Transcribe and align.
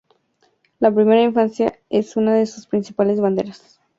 La 0.79 0.89
primera 0.91 1.21
infancia 1.21 1.77
es 1.91 2.15
una 2.17 2.33
de 2.33 2.47
sus 2.47 2.65
principales 2.65 3.21
banderas. 3.21 3.79